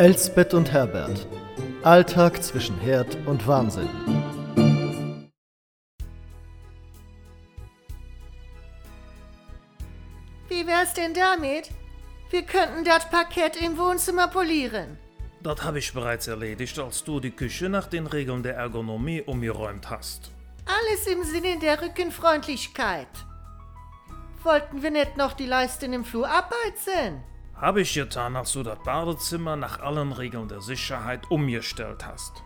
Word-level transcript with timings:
Elsbeth 0.00 0.54
und 0.54 0.72
Herbert. 0.72 1.26
Alltag 1.82 2.42
zwischen 2.42 2.78
Herd 2.78 3.18
und 3.26 3.46
Wahnsinn. 3.46 3.90
Wie 10.48 10.66
wär's 10.66 10.94
denn 10.94 11.12
damit? 11.12 11.68
Wir 12.30 12.44
könnten 12.44 12.82
das 12.82 13.10
Parkett 13.10 13.60
im 13.60 13.76
Wohnzimmer 13.76 14.28
polieren. 14.28 14.96
Das 15.42 15.62
habe 15.62 15.80
ich 15.80 15.92
bereits 15.92 16.28
erledigt, 16.28 16.78
als 16.78 17.04
du 17.04 17.20
die 17.20 17.32
Küche 17.32 17.68
nach 17.68 17.86
den 17.86 18.06
Regeln 18.06 18.42
der 18.42 18.56
Ergonomie 18.56 19.20
umgeräumt 19.20 19.90
hast. 19.90 20.30
Alles 20.64 21.06
im 21.08 21.24
Sinne 21.24 21.58
der 21.58 21.82
Rückenfreundlichkeit. 21.82 23.26
Wollten 24.44 24.82
wir 24.82 24.92
nicht 24.92 25.18
noch 25.18 25.34
die 25.34 25.44
Leisten 25.44 25.92
im 25.92 26.06
Flur 26.06 26.26
abheizen? 26.26 27.22
Habe 27.60 27.82
ich 27.82 27.92
getan, 27.92 28.36
als 28.36 28.52
du 28.52 28.62
das 28.62 28.78
Badezimmer 28.78 29.54
nach 29.54 29.80
allen 29.80 30.12
Regeln 30.12 30.48
der 30.48 30.62
Sicherheit 30.62 31.30
umgestellt 31.30 32.06
hast. 32.06 32.42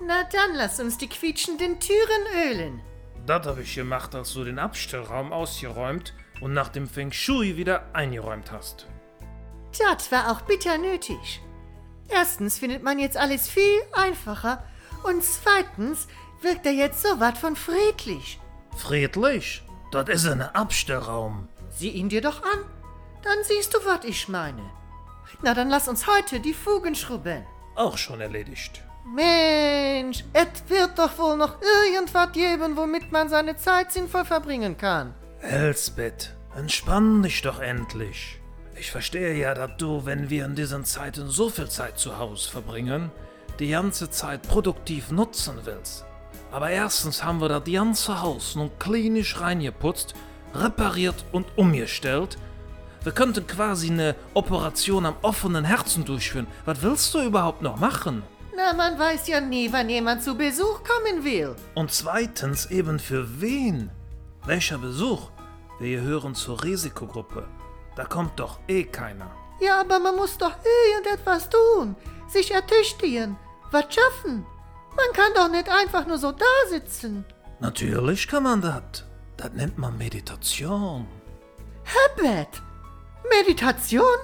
Na 0.00 0.22
dann 0.30 0.54
lass 0.54 0.78
uns 0.78 0.98
die 0.98 1.08
quietschenden 1.08 1.80
Türen 1.80 2.48
ölen. 2.48 2.80
Das 3.26 3.44
habe 3.44 3.62
ich 3.62 3.74
gemacht, 3.74 4.14
als 4.14 4.32
du 4.34 4.44
den 4.44 4.60
Abstellraum 4.60 5.32
ausgeräumt 5.32 6.14
und 6.40 6.52
nach 6.52 6.68
dem 6.68 6.88
Feng 6.88 7.10
Shui 7.10 7.56
wieder 7.56 7.86
eingeräumt 7.92 8.52
hast. 8.52 8.86
Das 9.78 10.12
war 10.12 10.30
auch 10.30 10.42
bitter 10.42 10.78
nötig. 10.78 11.40
Erstens 12.08 12.58
findet 12.58 12.84
man 12.84 13.00
jetzt 13.00 13.16
alles 13.16 13.48
viel 13.48 13.80
einfacher 13.92 14.64
und 15.02 15.24
zweitens 15.24 16.06
wirkt 16.40 16.66
er 16.66 16.72
jetzt 16.72 17.02
so 17.02 17.18
wat 17.18 17.36
von 17.36 17.56
friedlich. 17.56 18.38
Friedlich? 18.76 19.62
Das 19.90 20.08
ist 20.08 20.26
ein 20.26 20.42
Abstellraum. 20.42 21.48
Sieh 21.70 21.90
ihn 21.90 22.08
dir 22.08 22.20
doch 22.20 22.42
an. 22.42 22.64
Dann 23.22 23.38
siehst 23.42 23.74
du, 23.74 23.78
was 23.84 24.04
ich 24.04 24.28
meine. 24.28 24.62
Na, 25.42 25.54
dann 25.54 25.70
lass 25.70 25.88
uns 25.88 26.06
heute 26.06 26.40
die 26.40 26.54
Fugen 26.54 26.94
schrubben. 26.94 27.44
Auch 27.74 27.96
schon 27.96 28.20
erledigt. 28.20 28.82
Mensch, 29.04 30.24
es 30.32 30.68
wird 30.68 30.98
doch 30.98 31.16
wohl 31.18 31.36
noch 31.36 31.56
irgendwas 31.60 32.32
geben, 32.32 32.76
womit 32.76 33.10
man 33.10 33.28
seine 33.28 33.56
Zeit 33.56 33.92
sinnvoll 33.92 34.24
verbringen 34.24 34.76
kann. 34.76 35.14
Elsbeth, 35.40 36.34
entspann 36.56 37.22
dich 37.22 37.42
doch 37.42 37.60
endlich. 37.60 38.38
Ich 38.76 38.90
verstehe 38.90 39.34
ja, 39.34 39.54
dass 39.54 39.76
du, 39.78 40.04
wenn 40.06 40.30
wir 40.30 40.44
in 40.44 40.54
diesen 40.54 40.84
Zeiten 40.84 41.28
so 41.28 41.48
viel 41.50 41.68
Zeit 41.68 41.98
zu 41.98 42.18
Hause 42.18 42.50
verbringen, 42.50 43.10
die 43.58 43.70
ganze 43.70 44.10
Zeit 44.10 44.42
produktiv 44.42 45.10
nutzen 45.10 45.58
willst. 45.64 46.04
Aber 46.50 46.70
erstens 46.70 47.24
haben 47.24 47.40
wir 47.40 47.48
das 47.48 47.64
ganze 47.64 48.20
Haus 48.20 48.54
nun 48.56 48.70
klinisch 48.78 49.40
reingeputzt, 49.40 50.14
repariert 50.54 51.24
und 51.32 51.46
umgestellt. 51.56 52.36
Wir 53.04 53.12
könnten 53.12 53.46
quasi 53.46 53.90
eine 53.90 54.14
Operation 54.34 55.06
am 55.06 55.16
offenen 55.22 55.64
Herzen 55.64 56.04
durchführen. 56.04 56.46
Was 56.64 56.82
willst 56.82 57.12
du 57.14 57.20
überhaupt 57.20 57.60
noch 57.60 57.78
machen? 57.78 58.22
Na, 58.56 58.72
man 58.74 58.98
weiß 58.98 59.26
ja 59.28 59.40
nie, 59.40 59.72
wann 59.72 59.88
jemand 59.88 60.22
zu 60.22 60.36
Besuch 60.36 60.82
kommen 60.84 61.24
will. 61.24 61.56
Und 61.74 61.90
zweitens 61.90 62.66
eben 62.66 62.98
für 63.00 63.40
wen? 63.40 63.90
Welcher 64.44 64.78
Besuch? 64.78 65.30
Wir 65.80 65.96
gehören 65.96 66.34
zur 66.34 66.62
Risikogruppe. 66.62 67.48
Da 67.96 68.04
kommt 68.04 68.38
doch 68.38 68.60
eh 68.68 68.84
keiner. 68.84 69.30
Ja, 69.60 69.80
aber 69.80 69.98
man 69.98 70.16
muss 70.16 70.38
doch 70.38 70.54
irgendetwas 70.92 71.48
tun. 71.48 71.96
Sich 72.28 72.52
ertüchtigen. 72.52 73.36
Was 73.70 73.86
schaffen. 73.92 74.46
Man 74.96 75.12
kann 75.14 75.32
doch 75.34 75.50
nicht 75.50 75.68
einfach 75.68 76.06
nur 76.06 76.18
so 76.18 76.30
da 76.30 76.68
sitzen. 76.68 77.24
Natürlich 77.60 78.28
kann 78.28 78.42
man 78.42 78.60
das. 78.60 79.04
Das 79.36 79.52
nennt 79.52 79.78
man 79.78 79.96
Meditation. 79.98 81.06
Herbert, 81.84 82.62
Meditation? 83.28 84.18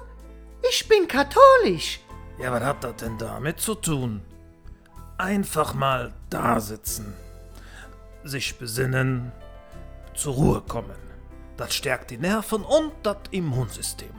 Ich 0.69 0.89
bin 0.89 1.07
katholisch. 1.07 2.01
Ja, 2.39 2.53
was 2.53 2.63
hat 2.63 2.85
das 2.85 2.97
denn 2.97 3.19
damit 3.19 3.61
zu 3.61 3.75
tun? 3.75 4.23
Einfach 5.17 5.75
mal 5.75 6.13
da 6.31 6.61
sitzen, 6.61 7.15
sich 8.25 8.59
besinnen, 8.59 9.33
zur 10.15 10.35
Ruhe 10.35 10.61
kommen. 10.63 10.97
Das 11.57 11.75
stärkt 11.75 12.11
die 12.11 12.19
Nerven 12.19 12.63
und 12.63 12.93
das 13.03 13.17
Immunsystem. 13.31 14.15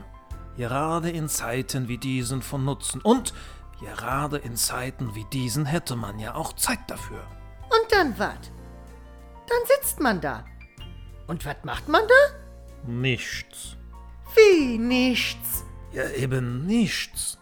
Gerade 0.56 1.10
in 1.10 1.28
Zeiten 1.28 1.88
wie 1.88 1.96
diesen 1.98 2.42
von 2.42 2.64
Nutzen. 2.64 3.00
Und 3.00 3.32
gerade 3.80 4.36
in 4.36 4.56
Zeiten 4.56 5.14
wie 5.14 5.24
diesen 5.24 5.64
hätte 5.64 5.96
man 5.96 6.18
ja 6.18 6.34
auch 6.34 6.52
Zeit 6.54 6.80
dafür. 6.88 7.22
Und 7.62 7.92
dann 7.92 8.18
was? 8.18 8.50
Dann 9.48 9.58
sitzt 9.66 10.00
man 10.00 10.20
da. 10.20 10.44
Und 11.26 11.46
was 11.46 11.56
macht 11.64 11.88
man 11.88 12.02
da? 12.06 12.90
Nichts. 12.90 13.76
Wie 14.36 14.78
nichts. 14.78 15.64
Ja, 15.92 16.08
eben 16.10 16.66
nichts. 16.66 17.38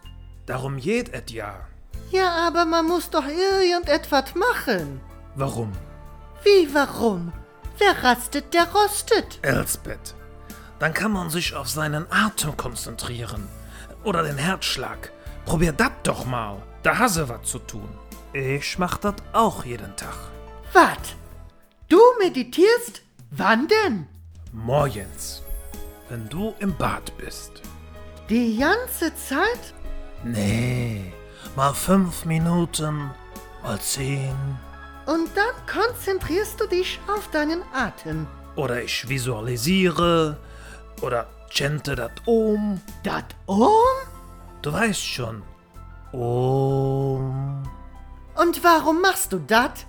Darum 0.47 0.79
geht 0.79 1.13
et 1.13 1.31
ja. 1.31 1.67
Ja, 2.11 2.47
aber 2.47 2.65
man 2.65 2.87
muss 2.87 3.11
doch 3.11 3.27
irgendetwas 3.27 4.35
machen. 4.35 5.01
Warum? 5.35 5.73
Wie 6.43 6.73
warum? 6.73 7.33
Wer 7.79 8.03
rastet, 8.03 8.55
der 8.55 8.67
rostet. 8.73 9.39
Elsbeth. 9.43 10.15
Dann 10.79 10.95
kann 10.95 11.13
man 11.13 11.29
sich 11.29 11.55
auf 11.55 11.69
seinen 11.69 12.07
Atem 12.11 12.57
konzentrieren. 12.57 13.49
Oder 14.05 14.23
den 14.23 14.39
Herzschlag. 14.39 15.13
Probier 15.45 15.73
das 15.73 15.93
doch 16.03 16.25
mal. 16.25 16.63
Da 16.83 16.99
hast 16.99 17.17
du 17.17 17.29
was 17.29 17.43
zu 17.43 17.59
tun. 17.59 17.89
Ich 18.33 18.79
mach 18.79 18.99
das 18.99 19.15
auch 19.33 19.65
jeden 19.65 19.95
Tag. 19.97 20.17
Was? 20.73 21.17
Du 21.89 22.01
meditierst? 22.23 23.03
Wann 23.31 23.69
denn? 23.69 24.07
Morgens. 24.53 25.43
Wenn 26.09 26.29
du 26.29 26.55
im 26.59 26.75
Bad 26.77 27.17
bist. 27.19 27.63
Die 28.31 28.59
ganze 28.59 29.15
Zeit? 29.15 29.75
Nee, 30.25 31.13
mal 31.57 31.73
fünf 31.75 32.25
Minuten, 32.25 33.11
mal 33.63 33.79
zehn. 33.81 34.37
Und 35.07 35.31
dann 35.35 35.55
konzentrierst 35.67 36.61
du 36.61 36.67
dich 36.67 37.01
auf 37.09 37.31
deinen 37.31 37.63
Atem. 37.73 38.27
Oder 38.57 38.83
ich 38.83 39.09
visualisiere. 39.09 40.37
Oder 41.01 41.29
chante 41.51 41.95
das 41.95 42.11
um. 42.27 42.81
Das 43.05 43.25
um? 43.47 43.71
Du 44.63 44.73
weißt 44.73 45.05
schon. 45.05 45.43
Um. 46.13 47.63
Und 48.35 48.65
warum 48.65 49.01
machst 49.01 49.33
du 49.33 49.39
das? 49.39 49.87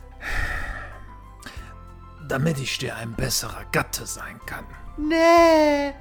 Damit 2.27 2.59
ich 2.59 2.77
dir 2.77 2.95
ein 2.95 3.13
besserer 3.13 3.65
Gatte 3.71 4.05
sein 4.05 4.39
kann. 4.45 4.65
Nee, 4.97 5.93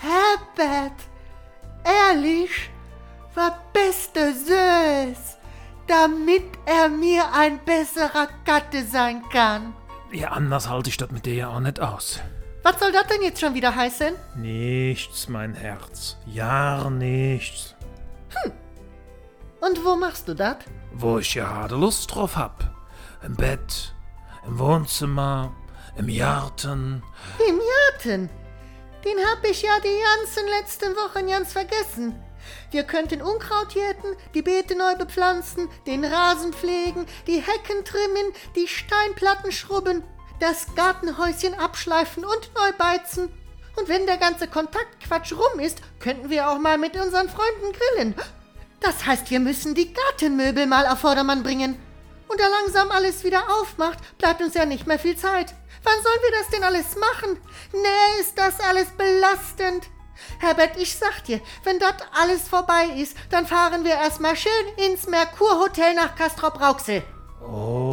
Herbert, 0.00 0.98
ehrlich, 1.84 2.70
war 3.34 3.58
beste 3.72 4.32
Süß, 4.32 5.36
damit 5.86 6.44
er 6.66 6.88
mir 6.88 7.32
ein 7.32 7.58
besserer 7.64 8.28
Gatte 8.44 8.84
sein 8.84 9.22
kann. 9.30 9.74
Ja, 10.12 10.28
anders 10.30 10.68
halte 10.68 10.90
ich 10.90 10.96
das 10.96 11.10
mit 11.10 11.26
dir 11.26 11.34
ja 11.34 11.48
auch 11.48 11.60
nicht 11.60 11.80
aus. 11.80 12.20
Was 12.62 12.78
soll 12.80 12.92
das 12.92 13.06
denn 13.06 13.22
jetzt 13.22 13.40
schon 13.40 13.54
wieder 13.54 13.74
heißen? 13.74 14.14
Nichts, 14.36 15.28
mein 15.28 15.54
Herz. 15.54 16.16
Ja, 16.26 16.88
nichts. 16.90 17.74
Und 19.60 19.84
wo 19.84 19.96
machst 19.96 20.28
du 20.28 20.34
das? 20.34 20.56
Wo 20.92 21.18
ich 21.18 21.34
gerade 21.34 21.76
Lust 21.76 22.14
drauf 22.14 22.36
hab. 22.36 22.70
Im 23.24 23.34
Bett, 23.34 23.94
im 24.46 24.58
Wohnzimmer, 24.58 25.52
im 25.96 26.06
Garten. 26.06 27.02
Im 27.48 27.58
Garten. 27.58 28.30
Den 29.04 29.18
hab 29.24 29.44
ich 29.44 29.62
ja 29.62 29.78
die 29.80 30.02
ganzen 30.16 30.48
letzten 30.48 30.96
Wochen 30.96 31.28
ganz 31.28 31.52
vergessen. 31.52 32.20
Wir 32.70 32.82
könnten 32.82 33.22
Unkraut 33.22 33.72
jäten, 33.72 34.16
die 34.34 34.42
Beete 34.42 34.74
neu 34.74 34.96
bepflanzen, 34.96 35.68
den 35.86 36.04
Rasen 36.04 36.52
pflegen, 36.52 37.06
die 37.26 37.40
Hecken 37.40 37.84
trimmen, 37.84 38.32
die 38.56 38.66
Steinplatten 38.66 39.52
schrubben, 39.52 40.02
das 40.40 40.74
Gartenhäuschen 40.74 41.54
abschleifen 41.54 42.24
und 42.24 42.50
neu 42.54 42.72
beizen. 42.76 43.30
Und 43.76 43.88
wenn 43.88 44.06
der 44.06 44.16
ganze 44.16 44.48
Kontaktquatsch 44.48 45.32
rum 45.32 45.60
ist, 45.60 45.80
könnten 46.00 46.30
wir 46.30 46.50
auch 46.50 46.58
mal 46.58 46.78
mit 46.78 46.96
unseren 46.96 47.28
Freunden 47.28 47.72
grillen. 47.72 48.14
Das 48.80 49.06
heißt, 49.06 49.30
wir 49.30 49.40
müssen 49.40 49.74
die 49.74 49.92
Gartenmöbel 49.92 50.66
mal 50.66 50.86
auf 50.86 51.00
Vordermann 51.00 51.42
bringen. 51.42 51.78
Und 52.28 52.40
da 52.40 52.46
langsam 52.48 52.90
alles 52.90 53.24
wieder 53.24 53.42
aufmacht, 53.60 53.98
bleibt 54.18 54.42
uns 54.42 54.54
ja 54.54 54.66
nicht 54.66 54.86
mehr 54.86 54.98
viel 54.98 55.16
Zeit. 55.16 55.54
Wann 55.82 56.02
sollen 56.02 56.20
wir 56.22 56.38
das 56.38 56.48
denn 56.48 56.64
alles 56.64 56.96
machen? 56.96 57.40
Nee, 57.72 58.20
ist 58.20 58.36
das 58.38 58.60
alles 58.60 58.88
belastend. 58.90 59.88
Herbert, 60.40 60.76
ich 60.76 60.96
sag 60.96 61.24
dir, 61.24 61.40
wenn 61.64 61.78
das 61.78 61.94
alles 62.20 62.48
vorbei 62.48 62.86
ist, 62.96 63.16
dann 63.30 63.46
fahren 63.46 63.84
wir 63.84 63.94
erstmal 63.94 64.36
schön 64.36 64.50
ins 64.76 65.06
Merkurhotel 65.06 65.94
nach 65.94 66.16
Castrop 66.16 66.60
Rauxel. 66.60 67.02
Oh, 67.40 67.87